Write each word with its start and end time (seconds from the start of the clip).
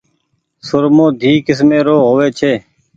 سرمو 0.67 1.05
ڌي 1.21 1.31
ڪيسمي 1.45 1.79
رو 1.87 1.95
هووي 2.07 2.29
ڇي۔ 2.39 2.53